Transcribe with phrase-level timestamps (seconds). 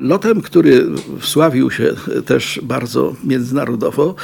[0.00, 0.86] Lotem, który
[1.20, 1.94] wsławił się
[2.26, 4.14] też bardzo międzynarodowo,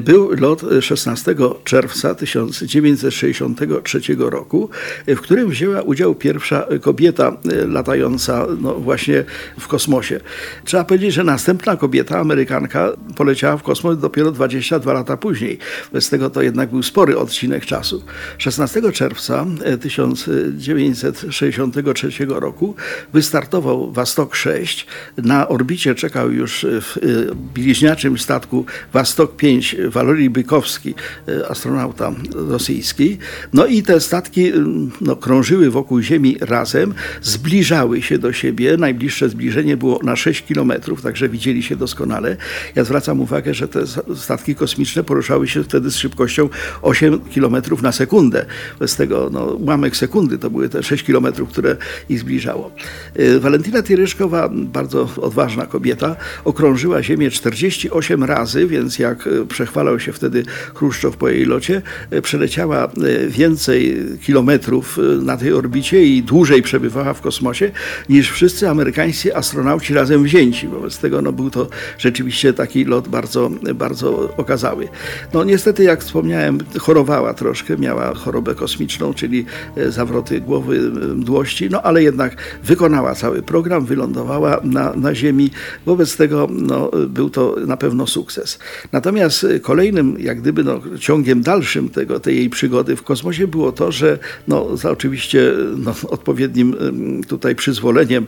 [0.00, 1.34] był lot 16
[1.64, 4.70] czerwca 1963 roku,
[5.06, 7.36] w którym wzięła udział pierwsza kobieta
[7.68, 9.24] latająca no, właśnie
[9.60, 10.20] w kosmosie.
[10.64, 15.58] Trzeba powiedzieć, że następna kobieta, Amerykanka, poleciała w kosmos dopiero 22 lata później.
[16.00, 18.02] Z tego to jednak był spory odcinek czasu.
[18.38, 19.46] 16 czerwca
[19.80, 22.74] 1963 roku
[23.12, 24.86] wystartował Wastok 6
[25.22, 30.94] na orbicie czekał już w y, bliźniaczym statku Wastok 5 Walorii Bykowski,
[31.28, 33.18] y, astronauta rosyjski.
[33.52, 34.52] No i te statki
[35.00, 38.76] no, krążyły wokół Ziemi razem, zbliżały się do siebie.
[38.76, 42.36] Najbliższe zbliżenie było na 6 kilometrów, także widzieli się doskonale.
[42.74, 43.80] Ja zwracam uwagę, że te
[44.16, 46.48] statki kosmiczne poruszały się wtedy z szybkością
[46.82, 48.46] 8 kilometrów na sekundę.
[48.86, 51.76] Z tego no, ułamek sekundy to były te 6 kilometrów, które
[52.08, 52.70] ich zbliżało.
[53.40, 60.42] Walentyna Tyryszkowa bardzo odważna kobieta, okrążyła Ziemię 48 razy, więc jak e, przechwalał się wtedy
[60.74, 62.88] Chruszczow po jej locie, e, przeleciała e,
[63.28, 67.70] więcej kilometrów na tej orbicie i dłużej przebywała w kosmosie
[68.08, 70.68] niż wszyscy amerykańscy astronauci razem wzięci.
[70.68, 74.88] Wobec tego no, był to rzeczywiście taki lot bardzo, bardzo okazały.
[75.34, 79.44] No niestety, jak wspomniałem, chorowała troszkę, miała chorobę kosmiczną, czyli
[79.88, 80.78] zawroty głowy,
[81.14, 85.50] mdłości, no ale jednak wykonała cały program, wylądowała na, na Ziemi.
[85.86, 88.58] Wobec tego no, był to na pewno sukces.
[88.92, 93.92] Natomiast kolejnym, jak gdyby no, ciągiem dalszym tego, tej jej przygody w kosmosie było to,
[93.92, 96.76] że no, za oczywiście no, odpowiednim
[97.28, 98.26] tutaj przyzwoleniem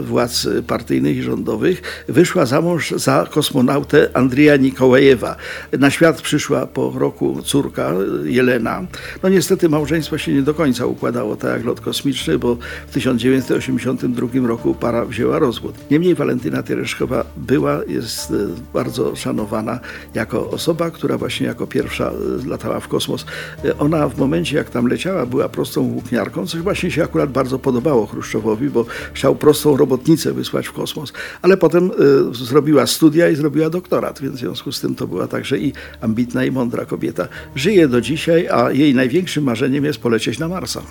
[0.00, 5.36] władz partyjnych i rządowych wyszła za mąż za kosmonautę Andrija Nikołajewa.
[5.78, 7.92] Na świat przyszła po roku córka
[8.24, 8.82] Jelena.
[9.22, 14.48] No niestety małżeństwo się nie do końca układało tak jak lot kosmiczny, bo w 1982
[14.48, 15.71] roku para wzięła rozwód.
[15.90, 18.34] Niemniej Walentyna Tereszkowa była, jest e,
[18.74, 19.80] bardzo szanowana
[20.14, 23.26] jako osoba, która właśnie jako pierwsza e, latała w kosmos.
[23.64, 27.58] E, ona w momencie, jak tam leciała, była prostą włókniarką, coś właśnie się akurat bardzo
[27.58, 31.12] podobało Chruszczowowi, bo chciał prostą robotnicę wysłać w kosmos.
[31.42, 31.90] Ale potem
[32.32, 36.44] zrobiła studia i zrobiła doktorat, więc w związku z tym to była także i ambitna,
[36.44, 37.28] i mądra kobieta.
[37.56, 40.82] Żyje do dzisiaj, a jej największym marzeniem jest polecieć na Marsa.